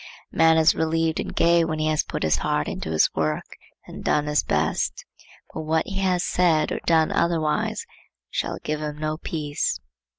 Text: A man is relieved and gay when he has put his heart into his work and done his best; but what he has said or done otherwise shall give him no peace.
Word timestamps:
A 0.33 0.35
man 0.35 0.57
is 0.57 0.73
relieved 0.73 1.19
and 1.19 1.35
gay 1.35 1.63
when 1.63 1.77
he 1.77 1.85
has 1.85 2.01
put 2.01 2.23
his 2.23 2.37
heart 2.37 2.67
into 2.67 2.89
his 2.89 3.07
work 3.13 3.45
and 3.85 4.03
done 4.03 4.25
his 4.25 4.41
best; 4.41 5.05
but 5.53 5.61
what 5.61 5.85
he 5.85 5.99
has 5.99 6.23
said 6.23 6.71
or 6.71 6.79
done 6.87 7.11
otherwise 7.11 7.85
shall 8.31 8.57
give 8.63 8.79
him 8.81 8.97
no 8.97 9.17
peace. 9.19 9.79